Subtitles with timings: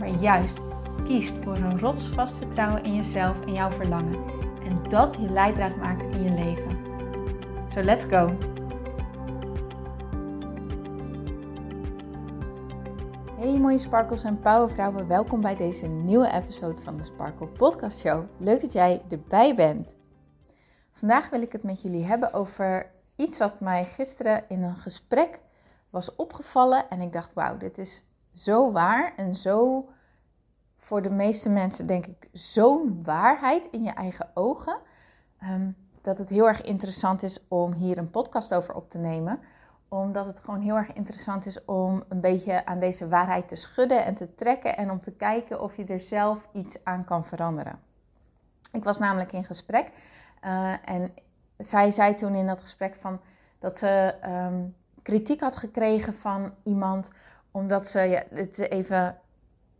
[0.00, 0.58] maar juist
[1.04, 4.24] kiest voor een rotsvast vertrouwen in jezelf en jouw verlangen.
[4.64, 6.78] En dat je leidraad maakt in je leven.
[7.68, 8.36] So let's go!
[13.38, 18.24] Hey mooie sparkles en powervrouwen, welkom bij deze nieuwe episode van de Sparkle Podcast Show.
[18.38, 19.94] Leuk dat jij erbij bent.
[20.92, 25.40] Vandaag wil ik het met jullie hebben over iets wat mij gisteren in een gesprek
[25.90, 26.90] was opgevallen.
[26.90, 29.88] En ik dacht, wauw, dit is zo waar en zo
[30.80, 34.76] voor de meeste mensen denk ik zo'n waarheid in je eigen ogen.
[35.42, 39.40] Um, dat het heel erg interessant is om hier een podcast over op te nemen.
[39.88, 44.04] Omdat het gewoon heel erg interessant is om een beetje aan deze waarheid te schudden
[44.04, 44.76] en te trekken.
[44.76, 47.78] En om te kijken of je er zelf iets aan kan veranderen.
[48.72, 49.90] Ik was namelijk in gesprek.
[50.44, 51.14] Uh, en
[51.58, 53.20] zij zei toen in dat gesprek van
[53.58, 57.10] dat ze um, kritiek had gekregen van iemand.
[57.50, 59.19] Omdat ze, ja, het even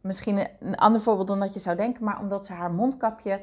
[0.01, 3.41] misschien een ander voorbeeld dan dat je zou denken, maar omdat ze haar mondkapje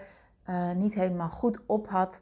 [0.49, 2.19] uh, niet helemaal goed op had.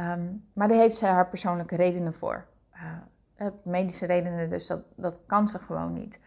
[0.00, 2.46] Um, maar daar heeft ze haar persoonlijke redenen voor.
[2.74, 6.18] Uh, medische redenen, dus dat, dat kan ze gewoon niet.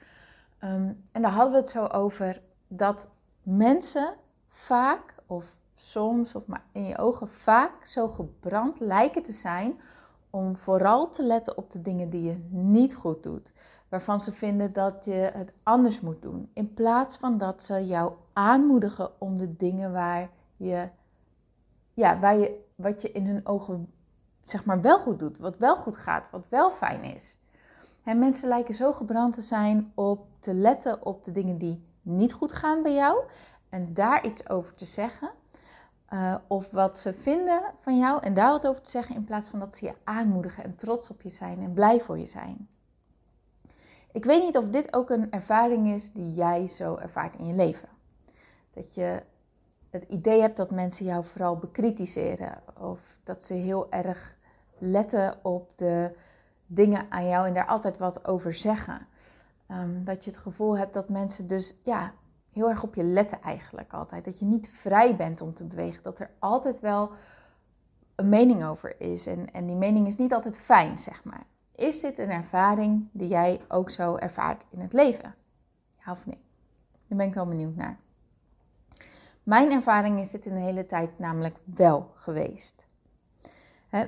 [0.64, 3.08] Um, en daar hadden we het zo over dat
[3.44, 4.14] mensen
[4.48, 9.82] vaak, of soms, of maar in je ogen vaak zo gebrand lijken te zijn
[10.30, 13.54] om vooral te letten op de dingen die je niet goed doet
[13.94, 16.50] waarvan ze vinden dat je het anders moet doen.
[16.54, 20.90] In plaats van dat ze jou aanmoedigen om de dingen waar je,
[21.94, 23.92] ja, waar je, wat je in hun ogen
[24.44, 27.38] zeg maar wel goed doet, wat wel goed gaat, wat wel fijn is.
[28.04, 32.34] En mensen lijken zo gebrand te zijn op te letten op de dingen die niet
[32.34, 33.24] goed gaan bij jou
[33.70, 35.30] en daar iets over te zeggen.
[36.14, 39.50] Uh, of wat ze vinden van jou en daar wat over te zeggen, in plaats
[39.50, 42.68] van dat ze je aanmoedigen en trots op je zijn en blij voor je zijn.
[44.14, 47.54] Ik weet niet of dit ook een ervaring is die jij zo ervaart in je
[47.54, 47.90] leven.
[48.74, 49.24] Dat je
[49.90, 52.62] het idee hebt dat mensen jou vooral bekritiseren.
[52.80, 54.36] Of dat ze heel erg
[54.78, 56.16] letten op de
[56.66, 59.08] dingen aan jou en daar altijd wat over zeggen.
[59.68, 62.14] Um, dat je het gevoel hebt dat mensen dus ja,
[62.52, 64.26] heel erg op je letten eigenlijk altijd.
[64.26, 66.04] Dat je niet vrij bent om te bewegen.
[66.04, 67.12] Dat er altijd wel
[68.16, 69.28] een mening over is.
[69.28, 71.46] En, en die mening is niet altijd fijn, zeg maar.
[71.76, 75.36] Is dit een ervaring die jij ook zo ervaart in het leven?
[76.06, 76.40] Ja of nee?
[77.08, 77.98] Daar ben ik wel benieuwd naar.
[79.44, 82.86] Mijn ervaring is dit de hele tijd namelijk wel geweest.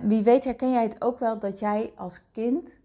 [0.01, 2.77] Wie weet herken jij het ook wel dat jij als kind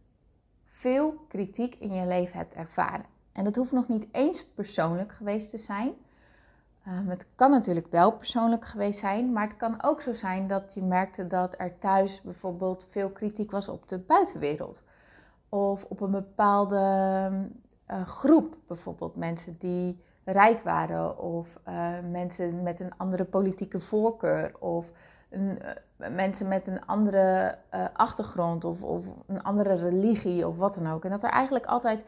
[0.65, 3.05] veel kritiek in je leven hebt ervaren.
[3.33, 5.95] En dat hoeft nog niet eens persoonlijk geweest te zijn.
[6.89, 10.75] Um, het kan natuurlijk wel persoonlijk geweest zijn, maar het kan ook zo zijn dat
[10.75, 14.83] je merkte dat er thuis bijvoorbeeld veel kritiek was op de buitenwereld.
[15.49, 17.31] Of op een bepaalde
[17.91, 24.57] uh, groep, bijvoorbeeld mensen die rijk waren, of uh, mensen met een andere politieke voorkeur,
[24.59, 24.91] of
[25.31, 25.59] een,
[25.99, 27.59] uh, mensen met een andere
[27.93, 31.05] achtergrond, of, of een andere religie, of wat dan ook.
[31.05, 32.05] En dat er eigenlijk altijd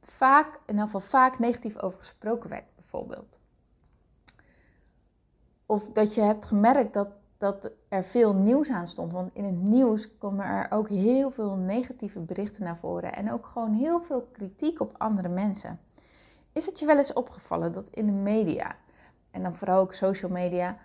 [0.00, 3.37] vaak, in ieder geval vaak negatief over gesproken werd, bijvoorbeeld
[5.70, 9.12] of dat je hebt gemerkt dat, dat er veel nieuws aan stond.
[9.12, 13.14] Want in het nieuws komen er ook heel veel negatieve berichten naar voren.
[13.14, 15.80] En ook gewoon heel veel kritiek op andere mensen.
[16.52, 18.76] Is het je wel eens opgevallen dat in de media,
[19.30, 20.76] en dan vooral ook social media,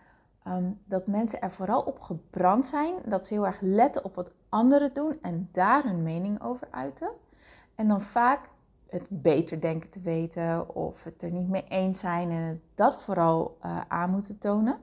[0.44, 2.94] ehm, dat mensen er vooral op gebrand zijn.
[3.06, 7.10] Dat ze heel erg letten op wat anderen doen en daar hun mening over uiten.
[7.76, 8.50] En dan vaak
[8.94, 13.58] het beter denken te weten of het er niet mee eens zijn en dat vooral
[13.66, 14.78] uh, aan moeten tonen.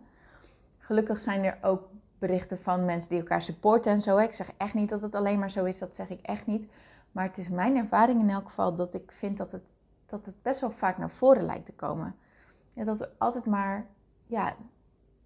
[0.78, 1.88] Gelukkig zijn er ook
[2.18, 4.16] berichten van mensen die elkaar supporten en zo.
[4.16, 6.70] Ik zeg echt niet dat het alleen maar zo is, dat zeg ik echt niet.
[7.12, 9.64] Maar het is mijn ervaring in elk geval dat ik vind dat het,
[10.06, 12.14] dat het best wel vaak naar voren lijkt te komen.
[12.72, 13.86] Ja, dat we altijd maar,
[14.26, 14.54] ja,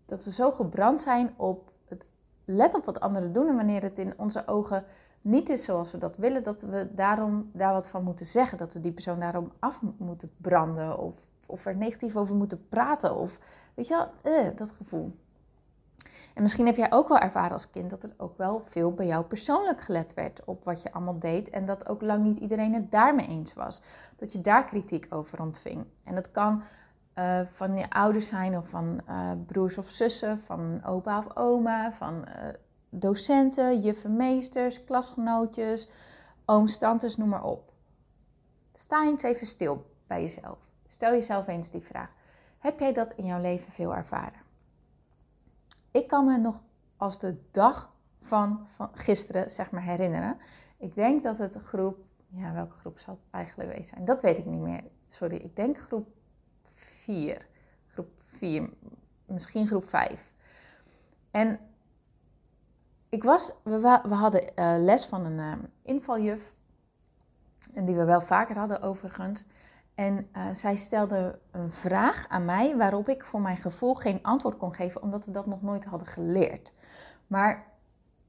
[0.05, 2.06] dat we zo gebrand zijn op het
[2.44, 4.85] let op wat anderen doen en wanneer het in onze ogen
[5.25, 8.59] niet is zoals we dat willen, dat we daarom daar wat van moeten zeggen.
[8.59, 11.15] Dat we die persoon daarom af moeten branden of,
[11.47, 13.17] of er negatief over moeten praten.
[13.17, 13.41] Of
[13.75, 15.17] weet je wel, eh, dat gevoel.
[16.35, 19.06] En misschien heb jij ook wel ervaren als kind dat er ook wel veel bij
[19.06, 21.50] jou persoonlijk gelet werd op wat je allemaal deed.
[21.50, 23.82] En dat ook lang niet iedereen het daarmee eens was.
[24.17, 25.85] Dat je daar kritiek over ontving.
[26.05, 26.62] En dat kan
[27.19, 31.93] uh, van je ouders zijn of van uh, broers of zussen, van opa of oma,
[31.93, 32.25] van
[32.99, 35.88] docenten, juffen, meesters, klasgenootjes,
[36.44, 37.73] ooms, tantes, noem maar op.
[38.75, 40.69] Sta eens even stil bij jezelf.
[40.87, 42.11] Stel jezelf eens die vraag.
[42.58, 44.43] Heb jij dat in jouw leven veel ervaren?
[45.91, 46.62] Ik kan me nog
[46.96, 50.38] als de dag van, van gisteren zeg maar herinneren.
[50.76, 51.99] Ik denk dat het groep,
[52.29, 54.05] ja welke groep zal het eigenlijk geweest zijn?
[54.05, 54.85] Dat weet ik niet meer.
[55.06, 56.08] Sorry, ik denk groep
[56.64, 57.47] 4.
[57.87, 58.70] Groep 4,
[59.26, 60.32] misschien groep 5.
[61.31, 61.61] En
[63.14, 65.52] ik was, we, we hadden uh, les van een uh,
[65.82, 66.52] invaljuf.
[67.70, 69.44] Die we wel vaker hadden overigens.
[69.94, 74.56] En uh, zij stelde een vraag aan mij waarop ik voor mijn gevoel geen antwoord
[74.56, 76.72] kon geven, omdat we dat nog nooit hadden geleerd.
[77.26, 77.66] Maar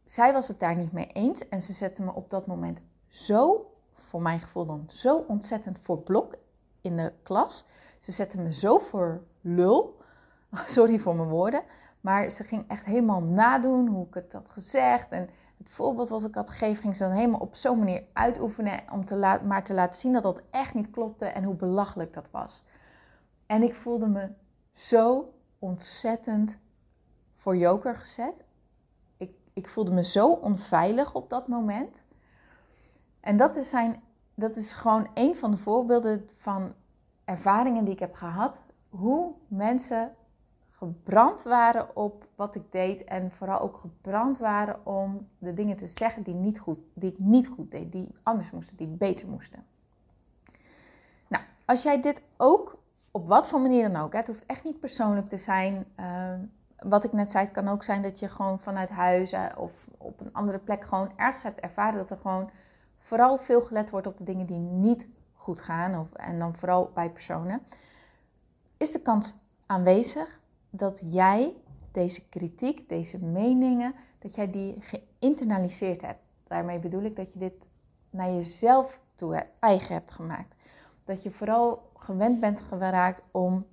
[0.04, 3.72] zij was het daar niet mee eens en ze zette me op dat moment zo,
[3.94, 6.36] voor mijn gevoel dan, zo ontzettend voor blok
[6.82, 7.66] in de klas.
[8.00, 9.98] Ze zette me zo voor lul,
[10.66, 11.64] sorry voor mijn woorden,
[12.06, 15.12] maar ze ging echt helemaal nadoen hoe ik het had gezegd.
[15.12, 18.82] En het voorbeeld wat ik had gegeven, ging ze dan helemaal op zo'n manier uitoefenen.
[18.92, 22.32] Om te maar te laten zien dat dat echt niet klopte en hoe belachelijk dat
[22.32, 22.64] was.
[23.46, 24.30] En ik voelde me
[24.72, 26.58] zo ontzettend
[27.34, 28.44] voor joker gezet.
[29.18, 32.04] Ik, ik voelde me zo onveilig op dat moment.
[33.20, 34.04] En dat is, zijn,
[34.36, 36.74] dat is gewoon een van de voorbeelden van
[37.24, 38.62] ervaringen die ik heb gehad.
[38.90, 40.16] Hoe mensen
[40.78, 45.86] gebrand waren op wat ik deed en vooral ook gebrand waren om de dingen te
[45.86, 49.66] zeggen die, niet goed, die ik niet goed deed, die anders moesten, die beter moesten.
[51.28, 52.78] Nou, als jij dit ook
[53.12, 55.86] op wat voor manier dan ook, het hoeft echt niet persoonlijk te zijn.
[56.00, 56.34] Uh,
[56.80, 60.20] wat ik net zei, het kan ook zijn dat je gewoon vanuit huis of op
[60.20, 62.50] een andere plek gewoon ergens hebt ervaren dat er gewoon
[63.00, 66.00] vooral veel gelet wordt op de dingen die niet goed gaan.
[66.00, 67.62] Of, en dan vooral bij personen.
[68.78, 69.36] Is de kans
[69.66, 70.40] aanwezig
[70.78, 71.54] dat jij
[71.92, 76.20] deze kritiek, deze meningen, dat jij die geïnternaliseerd hebt.
[76.48, 77.68] Daarmee bedoel ik dat je dit
[78.10, 80.56] naar jezelf toe eigen hebt gemaakt.
[81.04, 83.66] Dat je vooral gewend bent geraakt om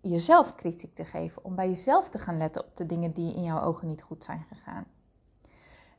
[0.00, 3.42] jezelf kritiek te geven, om bij jezelf te gaan letten op de dingen die in
[3.42, 4.84] jouw ogen niet goed zijn gegaan.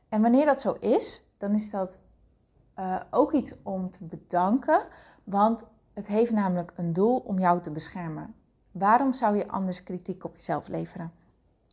[0.08, 1.98] En wanneer dat zo is, dan is dat
[2.78, 4.86] uh, ook iets om te bedanken,
[5.24, 8.34] want het heeft namelijk een doel om jou te beschermen.
[8.70, 11.12] Waarom zou je anders kritiek op jezelf leveren?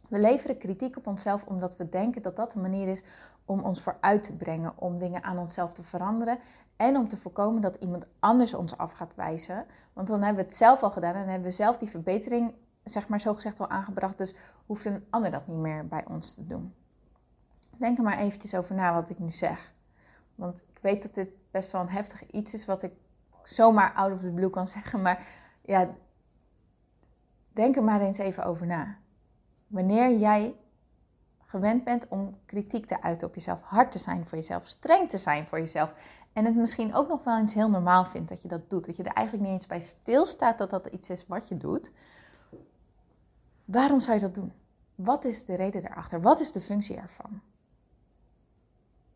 [0.08, 3.04] We leveren kritiek op onszelf omdat we denken dat dat een manier is
[3.46, 6.40] om ons vooruit te brengen, om dingen aan onszelf te veranderen
[6.76, 9.66] en om te voorkomen dat iemand anders ons af gaat wijzen.
[9.94, 12.54] Want dan hebben we het zelf al gedaan en hebben we zelf die verbetering,
[12.84, 14.18] zeg maar zo gezegd, al aangebracht.
[14.18, 14.36] Dus
[14.66, 16.74] hoeft een ander dat niet meer bij ons te doen.
[17.78, 19.72] Denk er maar eventjes over na wat ik nu zeg.
[20.36, 22.94] Want ik weet dat dit best wel een heftig iets is wat ik
[23.44, 25.02] zomaar out of the blue kan zeggen.
[25.02, 25.28] Maar
[25.62, 25.90] ja,
[27.58, 28.98] Denk er maar eens even over na.
[29.68, 30.56] Wanneer jij
[31.46, 35.18] gewend bent om kritiek te uiten op jezelf, hard te zijn voor jezelf, streng te
[35.18, 35.94] zijn voor jezelf.
[36.34, 38.86] En het misschien ook nog wel eens heel normaal vindt dat je dat doet.
[38.86, 41.92] Dat je er eigenlijk niet eens bij stilstaat dat dat iets is wat je doet.
[43.66, 44.54] Waarom zou je dat doen?
[44.96, 46.22] Wat is de reden daarachter?
[46.22, 47.42] Wat is de functie ervan?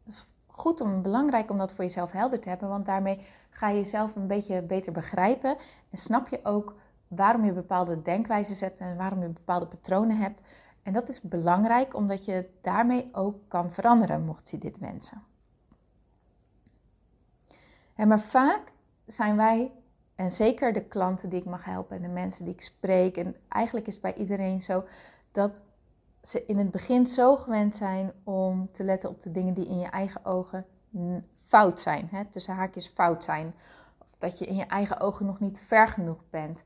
[0.03, 3.69] Dat is goed om belangrijk om dat voor jezelf helder te hebben, want daarmee ga
[3.69, 5.57] je jezelf een beetje beter begrijpen
[5.89, 6.75] en snap je ook
[7.15, 10.41] waarom je bepaalde denkwijzes hebt en waarom je bepaalde patronen hebt.
[10.83, 15.23] En dat is belangrijk omdat je daarmee ook kan veranderen, mocht je dit wensen.
[17.95, 18.71] En maar vaak
[19.05, 19.71] zijn wij,
[20.15, 23.35] en zeker de klanten die ik mag helpen en de mensen die ik spreek, en
[23.47, 24.83] eigenlijk is het bij iedereen zo,
[25.31, 25.63] dat
[26.21, 29.79] ze in het begin zo gewend zijn om te letten op de dingen die in
[29.79, 30.65] je eigen ogen
[31.45, 32.07] fout zijn.
[32.11, 32.25] Hè?
[32.25, 33.53] Tussen haakjes fout zijn.
[33.97, 36.63] Of dat je in je eigen ogen nog niet ver genoeg bent.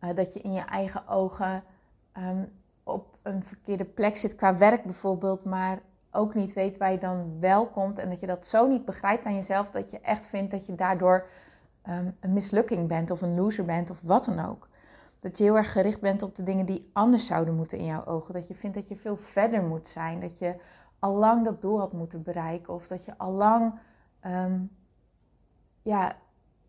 [0.00, 1.62] Uh, dat je in je eigen ogen
[2.18, 2.52] um,
[2.82, 5.80] op een verkeerde plek zit qua werk bijvoorbeeld, maar
[6.10, 9.24] ook niet weet waar je dan wel komt en dat je dat zo niet begrijpt
[9.24, 11.26] aan jezelf dat je echt vindt dat je daardoor
[11.88, 14.68] um, een mislukking bent of een loser bent of wat dan ook.
[15.20, 18.04] Dat je heel erg gericht bent op de dingen die anders zouden moeten in jouw
[18.04, 18.34] ogen.
[18.34, 20.20] Dat je vindt dat je veel verder moet zijn.
[20.20, 20.54] Dat je
[20.98, 22.74] al lang dat doel had moeten bereiken.
[22.74, 23.74] Of dat je al lang,
[24.26, 24.70] um,
[25.82, 26.16] ja,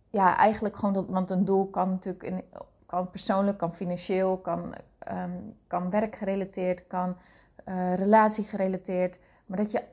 [0.09, 2.43] ja, eigenlijk gewoon dat, want een doel kan natuurlijk
[2.91, 4.73] kan persoonlijk, kan financieel, kan,
[5.11, 7.17] um, kan werkgerelateerd, kan
[7.65, 9.19] uh, relatiegerelateerd.
[9.45, 9.83] Maar dat je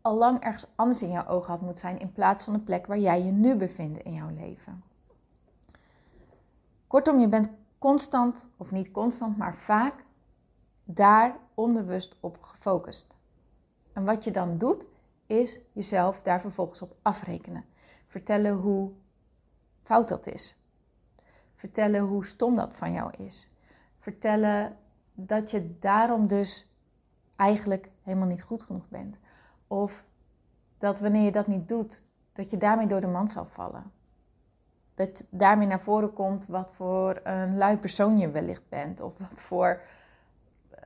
[0.00, 2.86] al lang ergens anders in jouw ogen had moeten zijn in plaats van de plek
[2.86, 4.82] waar jij je nu bevindt in jouw leven.
[6.86, 7.48] Kortom, je bent
[7.78, 10.04] constant, of niet constant, maar vaak
[10.84, 13.14] daar onbewust op gefocust.
[13.92, 14.86] En wat je dan doet,
[15.26, 17.64] is jezelf daar vervolgens op afrekenen.
[18.06, 18.90] Vertellen hoe
[19.82, 20.56] fout dat is
[21.56, 23.50] vertellen hoe stom dat van jou is.
[23.98, 24.76] Vertellen
[25.12, 26.66] dat je daarom dus
[27.36, 29.18] eigenlijk helemaal niet goed genoeg bent.
[29.66, 30.04] Of
[30.78, 33.92] dat wanneer je dat niet doet, dat je daarmee door de mand zal vallen.
[34.94, 39.00] Dat daarmee naar voren komt wat voor een lui persoon je wellicht bent.
[39.00, 39.80] Of wat voor.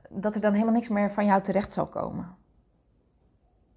[0.09, 2.35] dat er dan helemaal niks meer van jou terecht zal komen.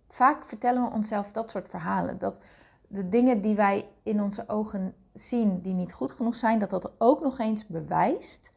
[0.08, 2.18] Vaak vertellen we onszelf dat soort verhalen.
[2.18, 2.38] Dat
[2.86, 6.90] de dingen die wij in onze ogen zien die niet goed genoeg zijn, dat dat
[6.98, 8.52] ook nog eens bewijst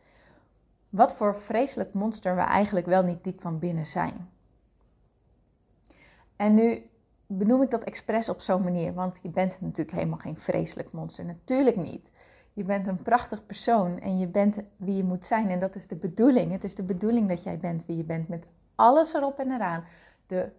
[0.89, 4.29] wat voor vreselijk monster we eigenlijk wel niet diep van binnen zijn.
[6.35, 6.89] En nu
[7.27, 11.25] benoem ik dat expres op zo'n manier, want je bent natuurlijk helemaal geen vreselijk monster.
[11.25, 12.11] Natuurlijk niet.
[12.53, 15.49] Je bent een prachtig persoon en je bent wie je moet zijn.
[15.49, 16.51] En dat is de bedoeling.
[16.51, 19.83] Het is de bedoeling dat jij bent wie je bent met alles erop en eraan.
[20.27, 20.49] De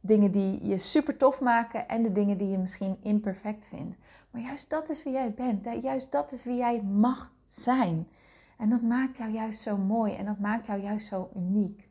[0.00, 3.96] dingen die je super tof maken en de dingen die je misschien imperfect vindt.
[4.34, 5.82] Maar juist dat is wie jij bent.
[5.82, 8.08] Juist dat is wie jij mag zijn.
[8.58, 11.88] En dat maakt jou juist zo mooi en dat maakt jou juist zo uniek.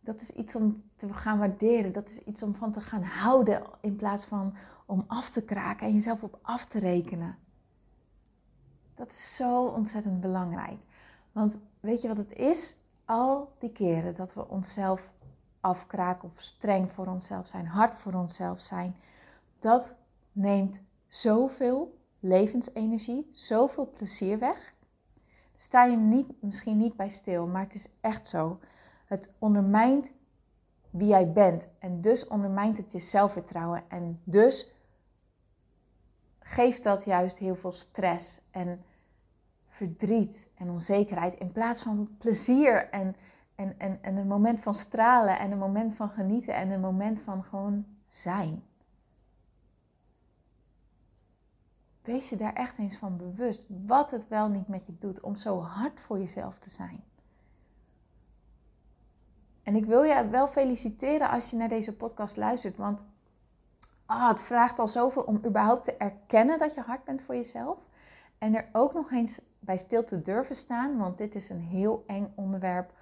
[0.00, 1.92] Dat is iets om te gaan waarderen.
[1.92, 4.54] Dat is iets om van te gaan houden in plaats van
[4.86, 7.38] om af te kraken en jezelf op af te rekenen.
[8.94, 10.78] Dat is zo ontzettend belangrijk.
[11.32, 12.76] Want weet je wat het is?
[13.04, 15.10] Al die keren dat we onszelf
[15.60, 18.96] afkraken of streng voor onszelf zijn, hard voor onszelf zijn,
[19.58, 19.94] dat
[20.32, 24.74] neemt zoveel levensenergie, zoveel plezier weg.
[25.56, 28.60] Sta je niet, misschien niet bij stil, maar het is echt zo.
[29.04, 30.12] Het ondermijnt
[30.90, 34.72] wie jij bent en dus ondermijnt het je zelfvertrouwen en dus
[36.38, 38.82] geeft dat juist heel veel stress en
[39.66, 43.16] verdriet en onzekerheid in plaats van plezier en
[43.58, 47.20] en, en, en een moment van stralen en een moment van genieten en een moment
[47.20, 48.62] van gewoon zijn.
[52.08, 55.36] Wees je daar echt eens van bewust wat het wel niet met je doet om
[55.36, 57.04] zo hard voor jezelf te zijn.
[59.62, 63.04] En ik wil je wel feliciteren als je naar deze podcast luistert, want
[64.06, 67.78] ah, het vraagt al zoveel om überhaupt te erkennen dat je hard bent voor jezelf.
[68.38, 72.04] En er ook nog eens bij stil te durven staan, want dit is een heel
[72.06, 72.92] eng onderwerp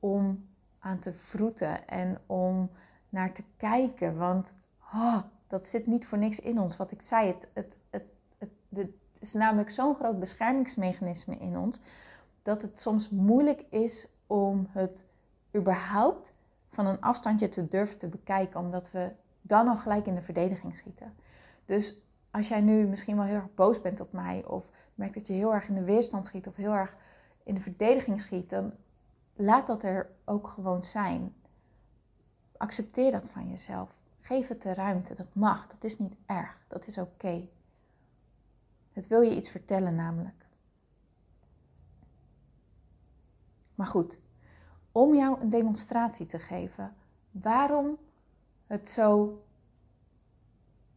[0.00, 2.70] om aan te vroeten en om
[3.08, 4.16] naar te kijken.
[4.16, 4.52] Want
[4.94, 6.76] oh, dat zit niet voor niks in ons.
[6.76, 8.14] Wat ik zei, het, het, het,
[8.76, 11.80] het, is namelijk zo'n groot beschermingsmechanisme in ons
[12.42, 15.04] dat het soms moeilijk is om het
[15.56, 16.32] überhaupt
[16.70, 20.76] van een afstandje te durven te bekijken, omdat we dan al gelijk in de verdediging
[20.76, 21.14] schieten.
[21.64, 21.98] Dus
[22.30, 25.32] als jij nu misschien wel heel erg boos bent op mij, of merkt dat je
[25.32, 26.96] heel erg in de weerstand schiet, of heel erg
[27.42, 28.72] in de verdediging schiet, dan
[29.34, 31.34] laat dat er ook gewoon zijn.
[32.56, 33.98] Accepteer dat van jezelf.
[34.18, 35.14] Geef het de ruimte.
[35.14, 35.66] Dat mag.
[35.66, 36.58] Dat is niet erg.
[36.68, 37.48] Dat is oké.
[38.96, 40.46] Het wil je iets vertellen namelijk.
[43.74, 44.18] Maar goed,
[44.92, 46.96] om jou een demonstratie te geven
[47.30, 47.98] waarom
[48.66, 49.42] het zo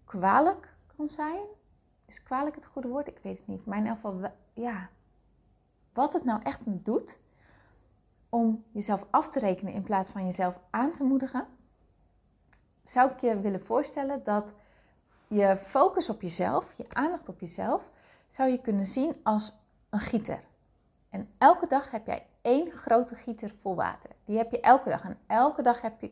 [0.04, 1.42] kwalijk kan zijn.
[2.06, 3.08] Is kwalijk het goede woord?
[3.08, 3.66] Ik weet het niet.
[3.66, 4.90] Maar in elk geval, ja.
[5.94, 7.20] Wat het nou echt doet
[8.30, 11.48] om jezelf af te rekenen in plaats van jezelf aan te moedigen,
[12.84, 14.54] zou ik je willen voorstellen dat
[15.30, 17.90] je focus op jezelf, je aandacht op jezelf,
[18.28, 19.54] zou je kunnen zien als
[19.90, 20.44] een gieter.
[21.10, 24.10] En elke dag heb jij één grote gieter vol water.
[24.26, 25.04] Die heb je elke dag.
[25.04, 26.12] En elke dag heb je,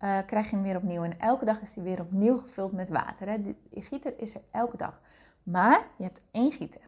[0.00, 1.02] uh, krijg je hem weer opnieuw.
[1.02, 3.28] En elke dag is die weer opnieuw gevuld met water.
[3.28, 3.42] Hè.
[3.42, 5.00] Die gieter is er elke dag.
[5.42, 6.80] Maar je hebt één gieter.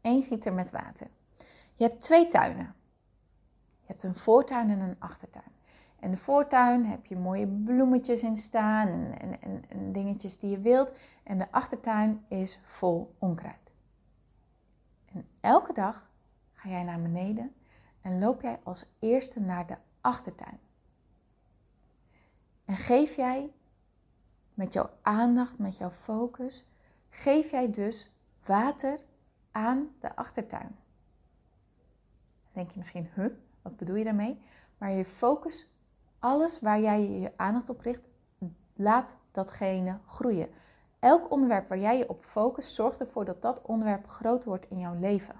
[0.00, 1.06] Eén gieter met water.
[1.74, 2.74] Je hebt twee tuinen.
[3.80, 5.57] Je hebt een voortuin en een achtertuin.
[6.00, 10.60] En de voortuin heb je mooie bloemetjes in staan en, en, en, dingetjes die je
[10.60, 10.92] wilt.
[11.22, 13.72] En de achtertuin is vol onkruid.
[15.12, 16.10] En elke dag
[16.52, 17.54] ga jij naar beneden
[18.00, 20.58] en loop jij als eerste naar de achtertuin.
[22.64, 23.52] En geef jij
[24.54, 26.68] met jouw aandacht, met jouw focus,
[27.08, 28.10] geef jij dus
[28.44, 29.00] water
[29.50, 30.76] aan de achtertuin.
[32.52, 33.30] Denk je misschien, huh,
[33.62, 34.40] wat bedoel je daarmee?
[34.78, 35.72] Maar je focus,
[36.18, 38.02] alles waar jij je aandacht op richt,
[38.74, 40.48] laat datgene groeien.
[40.98, 44.78] Elk onderwerp waar jij je op focust, zorgt ervoor dat dat onderwerp groot wordt in
[44.78, 45.34] jouw leven.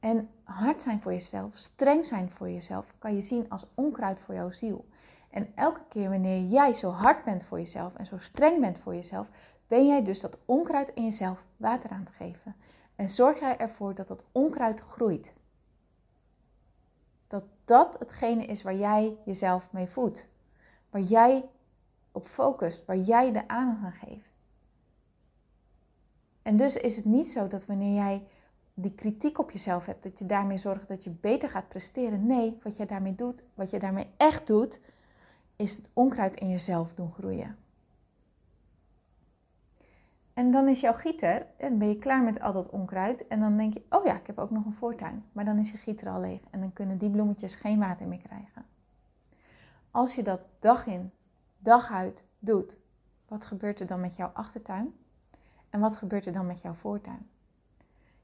[0.00, 4.34] En hard zijn voor jezelf, streng zijn voor jezelf, kan je zien als onkruid voor
[4.34, 4.84] jouw ziel.
[5.30, 8.94] En elke keer wanneer jij zo hard bent voor jezelf en zo streng bent voor
[8.94, 9.28] jezelf,
[9.66, 12.56] ben jij dus dat onkruid in jezelf water aan het geven.
[12.96, 15.32] En zorg jij ervoor dat dat onkruid groeit
[17.72, 20.28] dat hetgene is waar jij jezelf mee voedt.
[20.90, 21.44] Waar jij
[22.12, 24.34] op focust, waar jij de aandacht aan geeft.
[26.42, 28.22] En dus is het niet zo dat wanneer jij
[28.74, 32.26] die kritiek op jezelf hebt, dat je daarmee zorgt dat je beter gaat presteren.
[32.26, 34.80] Nee, wat je daarmee doet, wat je daarmee echt doet,
[35.56, 37.56] is het onkruid in jezelf doen groeien.
[40.34, 43.26] En dan is jouw gieter, en ben je klaar met al dat onkruid.
[43.26, 45.24] En dan denk je, oh ja, ik heb ook nog een voortuin.
[45.32, 46.40] Maar dan is je gieter al leeg.
[46.50, 48.64] En dan kunnen die bloemetjes geen water meer krijgen.
[49.90, 51.12] Als je dat dag in,
[51.58, 52.78] dag uit doet,
[53.28, 54.94] wat gebeurt er dan met jouw achtertuin?
[55.70, 57.28] En wat gebeurt er dan met jouw voortuin?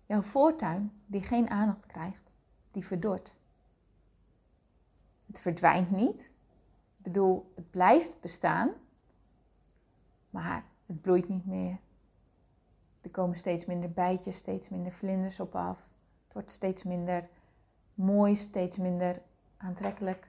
[0.07, 2.31] Jouw voortuin, die geen aandacht krijgt,
[2.71, 3.33] die verdort.
[5.27, 6.21] Het verdwijnt niet.
[6.97, 8.71] Ik bedoel, het blijft bestaan,
[10.31, 11.79] maar het bloeit niet meer.
[13.09, 15.79] Er komen steeds minder bijtjes, steeds minder vlinders op af.
[16.25, 17.29] Het wordt steeds minder
[17.95, 19.23] mooi, steeds minder
[19.57, 20.29] aantrekkelijk.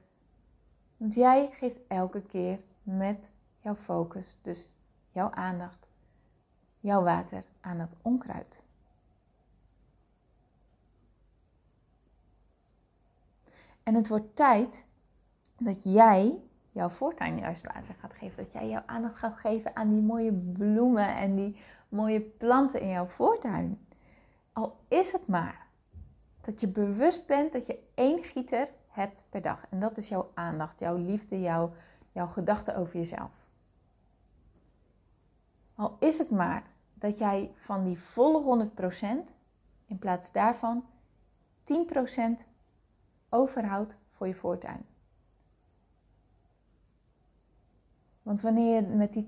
[0.97, 4.71] Want jij geeft elke keer met jouw focus, dus
[5.11, 5.87] jouw aandacht,
[6.79, 8.63] jouw water aan dat onkruid.
[13.83, 14.85] En het wordt tijd
[15.57, 18.43] dat jij jouw voortuin juist water gaat geven.
[18.43, 21.55] Dat jij jouw aandacht gaat geven aan die mooie bloemen en die
[21.89, 23.87] mooie planten in jouw voortuin.
[24.53, 25.67] Al is het maar
[26.41, 29.65] dat je bewust bent dat je één gieter hebt per dag.
[29.69, 31.73] En dat is jouw aandacht, jouw liefde, jouw,
[32.11, 33.31] jouw gedachten over jezelf.
[35.75, 38.69] Al is het maar dat jij van die volle
[39.29, 39.33] 100%
[39.85, 40.85] in plaats daarvan
[41.63, 42.45] 10%
[43.29, 44.85] overhoudt voor je voortuin.
[48.21, 49.27] Want wanneer je met die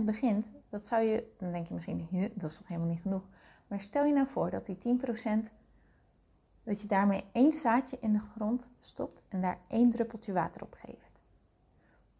[0.00, 3.28] 10% begint, dat zou je, dan denk je misschien, dat is toch helemaal niet genoeg.
[3.66, 4.98] Maar stel je nou voor dat die
[5.46, 5.50] 10%,
[6.62, 10.74] dat je daarmee één zaadje in de grond stopt en daar één druppeltje water op
[10.74, 11.20] geeft.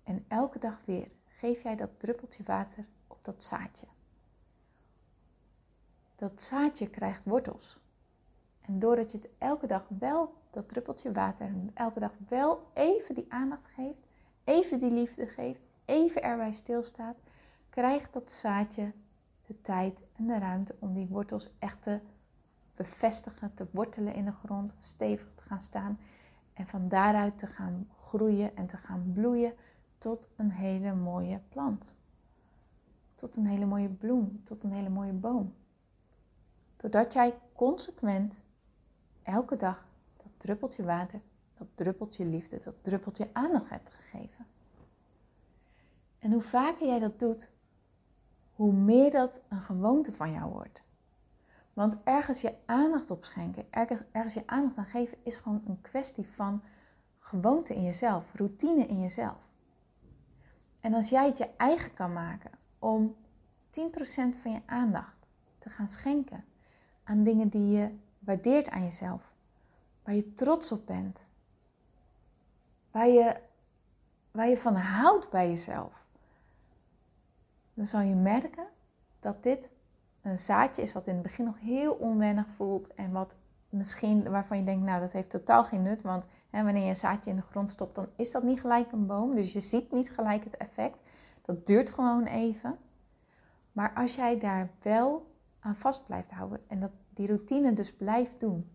[0.03, 3.87] En elke dag weer geef jij dat druppeltje water op dat zaadje.
[6.17, 7.79] Dat zaadje krijgt wortels.
[8.61, 13.27] En doordat je het elke dag wel, dat druppeltje water, elke dag wel even die
[13.29, 14.07] aandacht geeft,
[14.45, 17.17] even die liefde geeft, even erbij stilstaat,
[17.73, 18.93] krijgt dat zaadje
[19.47, 22.01] de tijd en de ruimte om die wortels echt te
[22.75, 25.99] bevestigen, te wortelen in de grond, stevig te gaan staan
[26.53, 29.55] en van daaruit te gaan groeien en te gaan bloeien
[29.99, 31.95] tot een hele mooie plant.
[33.15, 35.55] Tot een hele mooie bloem, tot een hele mooie boom.
[36.77, 38.41] Doordat jij consequent
[39.23, 41.21] elke dag dat druppeltje water,
[41.59, 44.47] dat druppeltje liefde, dat druppeltje aandacht hebt gegeven.
[46.19, 47.51] En hoe vaker jij dat doet,
[48.55, 50.83] hoe meer dat een gewoonte van jou wordt.
[51.73, 53.65] Want ergens je aandacht op schenken,
[54.13, 56.63] ergens je aandacht aan geven, is gewoon een kwestie van
[57.19, 59.49] gewoonte in jezelf, routine in jezelf.
[60.81, 63.17] En als jij het je eigen kan maken om
[63.71, 63.79] 10%
[64.41, 65.17] van je aandacht
[65.59, 66.45] te gaan schenken
[67.05, 69.33] aan dingen die je waardeert aan jezelf,
[70.03, 71.27] waar je trots op bent,
[72.91, 73.37] waar je,
[74.31, 76.02] waar je van houdt bij jezelf,
[77.75, 78.67] dan zal je merken
[79.21, 79.71] dat dit
[80.23, 83.37] een zaadje is wat in het begin nog heel onwennig voelt en wat
[83.69, 86.97] misschien waarvan je denkt, nou dat heeft totaal geen nut, want hè, wanneer je een
[86.97, 89.93] zaadje in de grond stopt, dan is dat niet gelijk een boom, dus je ziet
[89.93, 90.99] niet gelijk het effect.
[91.45, 92.79] Dat duurt gewoon even.
[93.73, 98.41] Maar als jij daar wel aan vast blijft houden en dat die routine dus blijft
[98.41, 98.71] doen,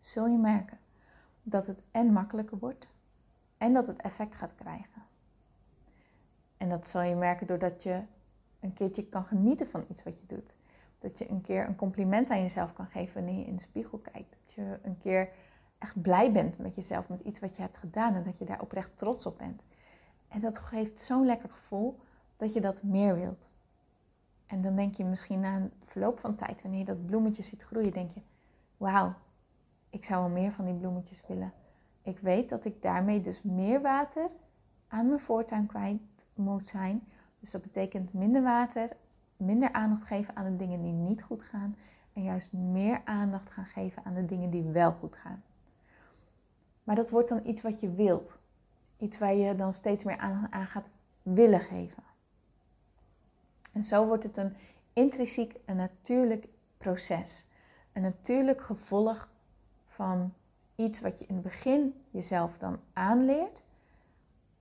[0.00, 0.78] zul je merken
[1.42, 2.88] dat het en makkelijker wordt
[3.56, 5.02] en dat het effect gaat krijgen.
[6.56, 8.02] En dat zal je merken doordat je
[8.62, 10.54] een keertje kan genieten van iets wat je doet.
[10.98, 13.98] Dat je een keer een compliment aan jezelf kan geven wanneer je in de spiegel
[13.98, 14.36] kijkt.
[14.44, 15.28] Dat je een keer
[15.78, 18.60] echt blij bent met jezelf, met iets wat je hebt gedaan en dat je daar
[18.60, 19.62] oprecht trots op bent.
[20.28, 21.98] En dat geeft zo'n lekker gevoel
[22.36, 23.48] dat je dat meer wilt.
[24.46, 27.62] En dan denk je misschien na een verloop van tijd, wanneer je dat bloemetje ziet
[27.62, 28.20] groeien, denk je:
[28.76, 29.14] Wauw,
[29.90, 31.52] ik zou wel meer van die bloemetjes willen.
[32.02, 34.30] Ik weet dat ik daarmee dus meer water
[34.88, 37.06] aan mijn voortuin kwijt moet zijn.
[37.42, 38.88] Dus dat betekent minder water,
[39.36, 41.76] minder aandacht geven aan de dingen die niet goed gaan.
[42.12, 45.42] En juist meer aandacht gaan geven aan de dingen die wel goed gaan.
[46.84, 48.38] Maar dat wordt dan iets wat je wilt.
[48.98, 50.86] Iets waar je dan steeds meer aandacht aan gaat
[51.22, 52.02] willen geven.
[53.72, 54.56] En zo wordt het een
[54.92, 57.46] intrinsiek, een natuurlijk proces.
[57.92, 59.28] Een natuurlijk gevolg
[59.86, 60.34] van
[60.76, 63.64] iets wat je in het begin jezelf dan aanleert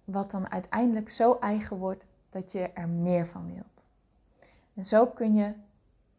[0.04, 3.84] wat dan uiteindelijk zo eigen wordt dat je er meer van wilt.
[4.74, 5.54] En zo kun je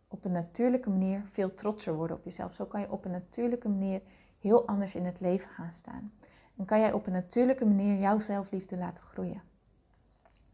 [0.08, 2.54] op een natuurlijke manier veel trotser worden op jezelf.
[2.54, 4.02] Zo kan je op een natuurlijke manier
[4.40, 6.12] heel anders in het leven gaan staan.
[6.56, 9.42] En kan jij op een natuurlijke manier jouw zelfliefde laten groeien.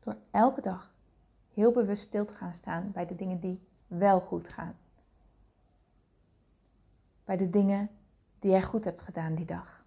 [0.01, 0.91] Door elke dag
[1.55, 4.75] heel bewust stil te gaan staan bij de dingen die wel goed gaan.
[7.25, 7.91] bij de dingen
[8.39, 9.85] die jij goed hebt gedaan die dag.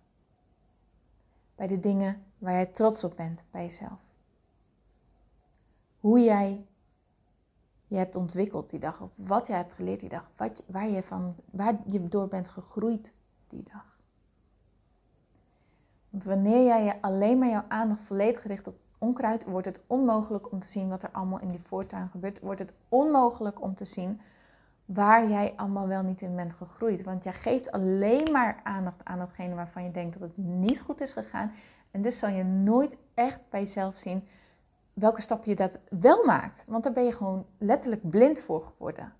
[1.55, 4.10] Bij de dingen waar jij trots op bent bij jezelf.
[6.01, 6.65] Hoe jij
[7.87, 11.03] je hebt ontwikkeld die dag, of wat jij hebt geleerd die dag, wat, waar, je
[11.03, 13.13] van, waar je door bent gegroeid
[13.47, 13.97] die dag.
[16.09, 20.51] Want wanneer jij je alleen maar jouw aandacht volledig gericht op onkruid, wordt het onmogelijk
[20.51, 22.39] om te zien wat er allemaal in die voortuin gebeurt.
[22.39, 24.21] Wordt het onmogelijk om te zien
[24.85, 27.03] waar jij allemaal wel niet in bent gegroeid.
[27.03, 31.01] Want jij geeft alleen maar aandacht aan datgene waarvan je denkt dat het niet goed
[31.01, 31.51] is gegaan.
[31.91, 34.27] En dus zal je nooit echt bij jezelf zien
[34.93, 36.63] welke stap je dat wel maakt.
[36.67, 39.13] Want daar ben je gewoon letterlijk blind voor geworden.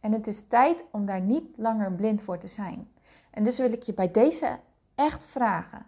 [0.00, 2.92] En het is tijd om daar niet langer blind voor te zijn.
[3.30, 4.58] En dus wil ik je bij deze
[4.94, 5.86] echt vragen.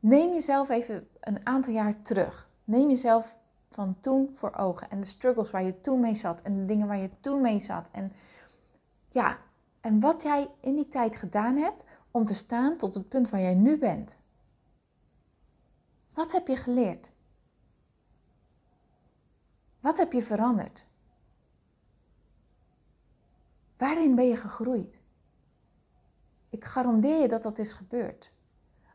[0.00, 2.48] Neem jezelf even een aantal jaar terug.
[2.64, 3.36] Neem jezelf
[3.70, 4.90] van toen voor ogen.
[4.90, 6.42] En de struggles waar je toen mee zat.
[6.42, 7.88] En de dingen waar je toen mee zat.
[7.92, 8.12] En
[9.10, 9.38] ja,
[9.80, 13.40] en wat jij in die tijd gedaan hebt om te staan tot het punt waar
[13.40, 14.16] jij nu bent.
[16.14, 17.10] Wat heb je geleerd?
[19.88, 20.86] Wat heb je veranderd?
[23.76, 25.00] Waarin ben je gegroeid?
[26.50, 28.30] Ik garandeer je dat dat is gebeurd.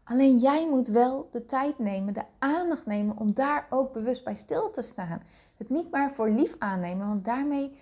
[0.04, 4.36] Alleen jij moet wel de tijd nemen, de aandacht nemen om daar ook bewust bij
[4.36, 5.22] stil te staan.
[5.58, 7.78] Het niet maar voor lief aannemen, want daarmee,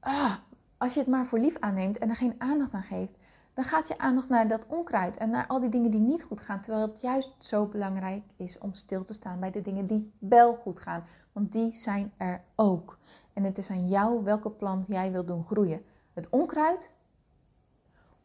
[0.00, 0.34] ah,
[0.76, 3.18] als je het maar voor lief aanneemt en er geen aandacht aan geeft,
[3.60, 6.40] dan gaat je aandacht naar dat onkruid en naar al die dingen die niet goed
[6.40, 6.60] gaan.
[6.60, 10.54] Terwijl het juist zo belangrijk is om stil te staan bij de dingen die wel
[10.54, 11.04] goed gaan.
[11.32, 12.96] Want die zijn er ook.
[13.32, 15.84] En het is aan jou welke plant jij wil doen groeien.
[16.12, 16.90] Het onkruid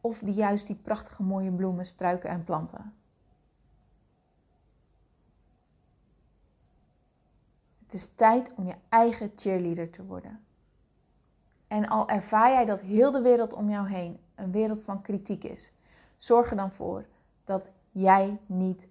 [0.00, 2.94] of die juist die prachtige mooie bloemen, struiken en planten.
[7.82, 10.44] Het is tijd om je eigen cheerleader te worden.
[11.68, 15.44] En al ervaar jij dat heel de wereld om jou heen een wereld van kritiek
[15.44, 15.72] is,
[16.16, 17.06] zorg er dan voor
[17.44, 18.88] dat jij niet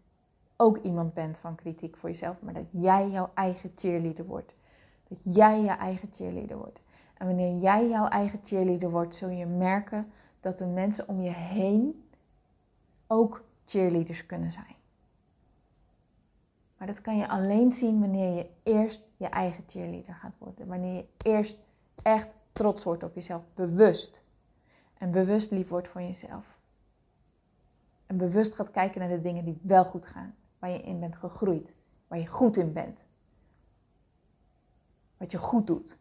[0.56, 4.56] ook iemand bent van kritiek voor jezelf, maar dat jij jouw eigen cheerleader wordt.
[5.08, 6.82] Dat jij je eigen cheerleader wordt.
[7.18, 10.06] En wanneer jij jouw eigen cheerleader wordt, zul je merken
[10.40, 12.04] dat de mensen om je heen
[13.08, 14.76] ook cheerleaders kunnen zijn.
[16.78, 20.68] Maar dat kan je alleen zien wanneer je eerst je eigen cheerleader gaat worden.
[20.68, 21.60] Wanneer je eerst
[22.04, 24.24] echt trots wordt op jezelf, bewust.
[25.06, 26.60] En bewust lief wordt voor jezelf.
[28.06, 30.36] En bewust gaat kijken naar de dingen die wel goed gaan.
[30.60, 31.76] Waar je in bent gegroeid.
[32.08, 33.06] Waar je goed in bent.
[35.18, 35.98] Wat je goed doet.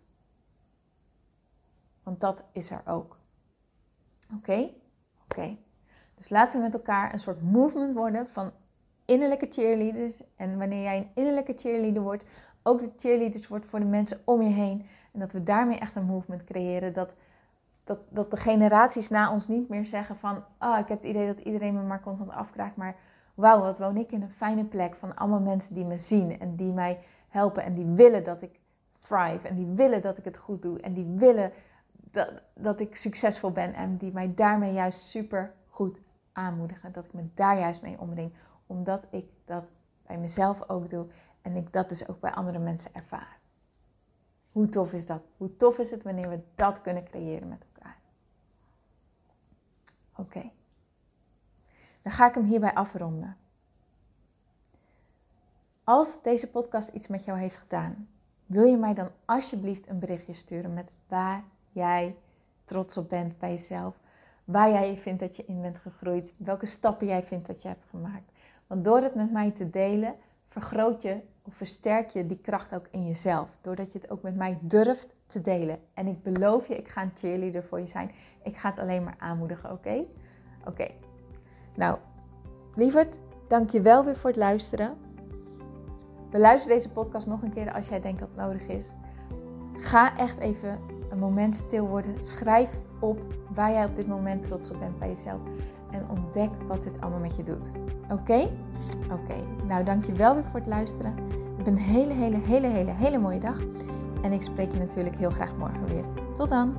[2.03, 3.19] Want dat is er ook.
[4.37, 4.71] Oké?
[5.25, 5.57] Oké.
[6.15, 8.53] Dus laten we met elkaar een soort movement worden van
[9.05, 10.23] innerlijke cheerleaders.
[10.37, 12.25] En wanneer jij een innerlijke cheerleader wordt,
[12.63, 14.87] ook de cheerleaders wordt voor de mensen om je heen.
[15.13, 16.93] En dat we daarmee echt een movement creëren.
[16.93, 17.15] Dat,
[17.85, 20.45] dat, dat de generaties na ons niet meer zeggen van...
[20.59, 22.77] Oh, ik heb het idee dat iedereen me maar constant afkraakt.
[22.77, 22.97] Maar
[23.35, 26.41] wauw, wat woon ik in een fijne plek van allemaal mensen die me zien.
[26.41, 28.61] En die mij helpen en die willen dat ik
[28.99, 29.49] thrive.
[29.49, 30.81] En die willen dat ik het goed doe.
[30.81, 31.53] En die willen
[32.11, 33.75] dat, dat ik succesvol ben.
[33.75, 36.01] En die mij daarmee juist super goed
[36.33, 36.93] aanmoedigen.
[36.93, 38.33] Dat ik me daar juist mee omring.
[38.67, 39.65] Omdat ik dat
[40.07, 41.07] bij mezelf ook doe.
[41.43, 43.39] En ik dat dus ook bij andere mensen ervaar.
[44.53, 45.23] Hoe tof is dat?
[45.37, 47.67] Hoe tof is het wanneer we dat kunnen creëren met
[50.17, 50.51] Oké.
[52.03, 53.37] Dan ga ik hem hierbij afronden.
[55.85, 58.09] Als deze podcast iets met jou heeft gedaan,
[58.47, 62.17] wil je mij dan alsjeblieft een berichtje sturen met waar jij
[62.65, 63.97] trots op bent bij jezelf.
[64.45, 66.33] Waar jij vindt dat je in bent gegroeid.
[66.37, 68.33] Welke stappen jij vindt dat je hebt gemaakt.
[68.67, 70.15] Want door het met mij te delen,
[70.49, 73.49] vergroot je of versterk je die kracht ook in jezelf.
[73.61, 75.79] Doordat je het ook met mij durft te delen.
[75.95, 78.11] En ik beloof je, ik ga een cheerleader voor je zijn.
[78.43, 80.05] Ik ga het alleen maar aanmoedigen, oké?
[80.65, 80.87] Oké.
[81.75, 81.97] Nou,
[82.75, 84.97] lieverd, dank je wel weer voor het luisteren.
[86.31, 88.93] Beluister deze podcast nog een keer als jij denkt dat het nodig is.
[89.77, 90.79] Ga echt even
[91.11, 92.25] een moment stil worden.
[92.25, 93.21] Schrijf op
[93.55, 95.41] waar jij op dit moment trots op bent bij jezelf.
[95.95, 97.71] En ontdek wat dit allemaal met je doet.
[98.11, 98.49] Oké?
[99.13, 99.35] Oké.
[99.67, 101.15] Nou, dankjewel weer voor het luisteren.
[101.57, 103.57] Heb een hele, hele, hele, hele, hele mooie dag.
[104.23, 106.05] En ik spreek je natuurlijk heel graag morgen weer.
[106.35, 106.75] Tot dan.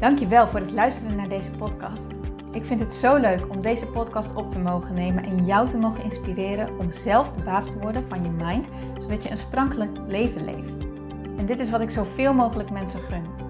[0.00, 2.06] Dankjewel voor het luisteren naar deze podcast.
[2.52, 5.76] Ik vind het zo leuk om deze podcast op te mogen nemen en jou te
[5.76, 8.66] mogen inspireren om zelf de baas te worden van je mind,
[9.00, 10.72] zodat je een sprankelijk leven leeft.
[11.36, 13.49] En dit is wat ik zoveel mogelijk mensen gun.